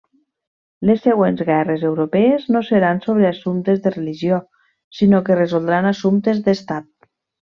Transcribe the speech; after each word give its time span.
Les 0.89 1.01
següents 1.07 1.41
guerres 1.49 1.83
europees 1.89 2.47
no 2.55 2.61
seran 2.69 3.01
sobre 3.03 3.27
assumptes 3.29 3.83
de 3.83 3.93
religió, 3.99 4.39
sinó 5.01 5.21
que 5.29 5.37
resoldran 5.41 5.91
assumptes 5.95 6.43
d'estat. 6.49 6.89